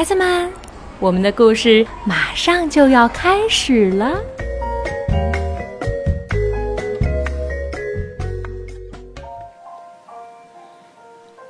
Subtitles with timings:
[0.00, 0.50] 孩子们，
[0.98, 4.18] 我们的故事马上就要开始了。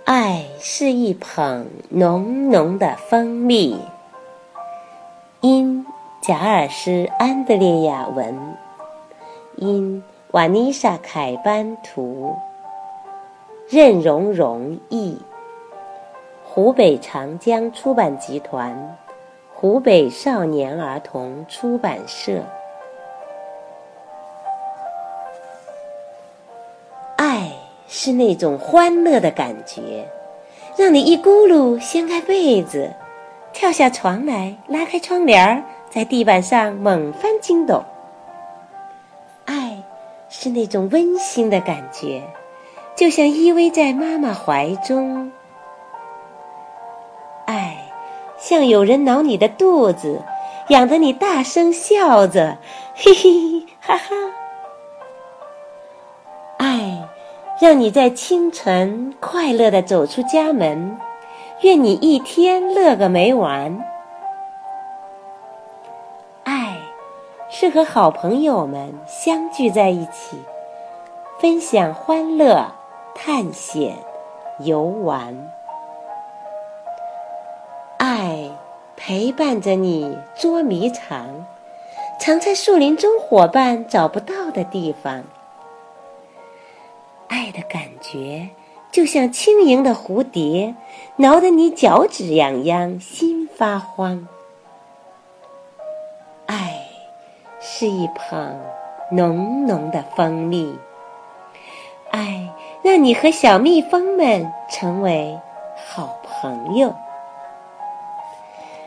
[0.05, 3.79] 爱是一捧浓浓的蜂蜜。
[5.43, 5.87] 因
[6.21, 6.91] 贾尔斯·
[7.21, 8.37] 安德烈亚文，
[9.54, 12.35] 因瓦妮莎·凯班图，
[13.68, 15.17] 任荣荣译。
[16.53, 18.99] 湖北长江出版集团，
[19.54, 22.43] 湖北少年儿童出版社。
[27.14, 27.53] 爱
[27.86, 30.04] 是那种欢乐的感觉，
[30.76, 32.92] 让你一咕噜掀开被子，
[33.53, 37.81] 跳下床来，拉开窗帘儿，在地板上猛翻筋斗。
[39.45, 39.81] 爱
[40.28, 42.21] 是那种温馨的感觉，
[42.97, 45.31] 就像依偎在妈妈怀中。
[48.51, 50.20] 像有人挠你的肚子，
[50.70, 52.59] 痒得你大声笑着，
[52.97, 54.17] 嘿嘿哈哈。
[56.59, 57.09] 爱，
[57.61, 60.98] 让你在清晨快乐的走出家门，
[61.61, 63.81] 愿你一天乐个没完。
[66.43, 66.77] 爱，
[67.48, 70.37] 是和好朋友们相聚在一起，
[71.39, 72.67] 分享欢乐、
[73.15, 73.95] 探险、
[74.59, 75.53] 游玩。
[79.11, 81.44] 陪伴着你捉迷藏，
[82.20, 85.25] 藏在树林中伙伴找不到的地方。
[87.27, 88.50] 爱的感觉
[88.92, 90.77] 就像轻盈的蝴蝶，
[91.16, 94.28] 挠得你脚趾痒痒，心发慌。
[96.47, 96.81] 爱
[97.58, 98.61] 是一捧
[99.11, 100.72] 浓浓的蜂蜜，
[102.12, 102.48] 爱
[102.84, 105.36] 让你和小蜜蜂们成为
[105.75, 106.94] 好朋友。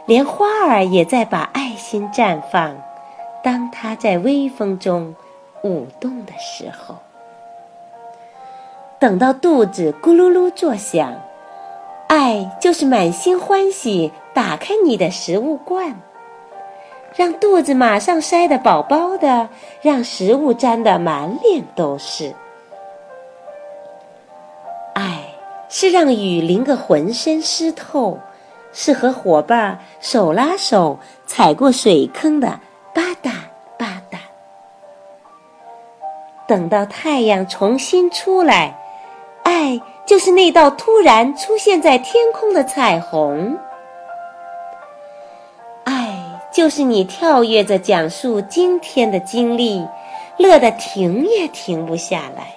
[0.06, 2.76] 连花儿也在把爱心绽放，
[3.42, 5.16] 当它在微风中
[5.64, 6.96] 舞动的时候。
[9.00, 11.14] 等到肚子咕噜噜作响，
[12.08, 15.96] 爱就是满心欢喜打开你的食物罐，
[17.16, 19.48] 让肚子马上塞得饱饱的，
[19.82, 22.34] 让食物沾得满脸都是。
[24.94, 25.24] 爱
[25.70, 28.20] 是让雨淋个浑身湿透。
[28.74, 32.48] 是和伙伴手拉手踩过水坑的
[32.94, 33.32] 吧嗒
[33.78, 34.18] 吧嗒。
[36.48, 38.76] 等到太阳重新出来，
[39.44, 43.58] 爱就是那道突然出现在天空的彩虹。
[45.86, 46.20] 爱
[46.52, 49.88] 就是你跳跃着讲述今天的经历，
[50.38, 52.54] 乐得停也停不下来。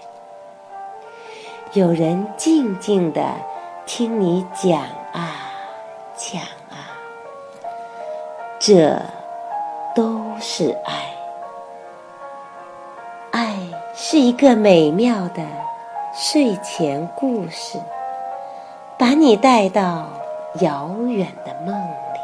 [1.72, 3.22] 有人静静的
[3.84, 4.80] 听你讲
[5.12, 5.35] 啊。
[6.16, 6.40] 讲
[6.70, 6.96] 啊，
[8.58, 8.98] 这
[9.94, 11.14] 都是爱。
[13.32, 13.54] 爱
[13.94, 15.42] 是一个美妙的
[16.14, 17.78] 睡前故事，
[18.98, 20.08] 把你带到
[20.60, 22.20] 遥远的梦里。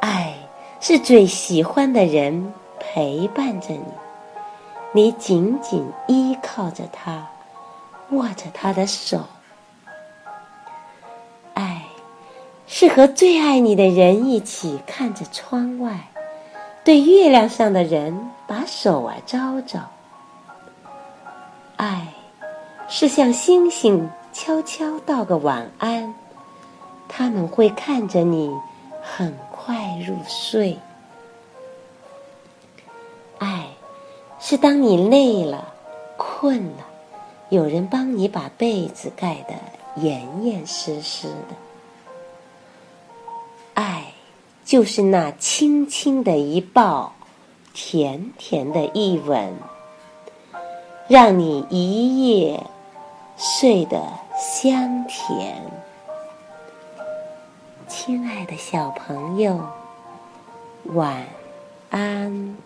[0.00, 0.34] 爱
[0.80, 3.82] 是最喜欢的人陪伴着你，
[4.92, 7.26] 你紧紧依靠着他，
[8.10, 9.18] 握着他的手。
[12.82, 16.10] 是和最爱你的人一起看着窗外，
[16.82, 19.78] 对月亮上的人把手儿招招。
[21.76, 22.12] 爱，
[22.88, 26.12] 是向星星悄悄道个晚安，
[27.08, 28.50] 他们会看着你
[29.00, 30.76] 很快入睡。
[33.38, 33.68] 爱，
[34.40, 35.72] 是当你累了、
[36.16, 36.84] 困了，
[37.48, 39.54] 有人帮你把被子盖得
[40.02, 41.54] 严严实实的。
[44.72, 47.12] 就是那轻轻的一抱，
[47.74, 49.52] 甜甜的一吻，
[51.08, 52.58] 让你一夜
[53.36, 54.02] 睡得
[54.34, 55.62] 香甜。
[57.86, 59.60] 亲爱的小朋友，
[60.84, 61.22] 晚
[61.90, 62.56] 安。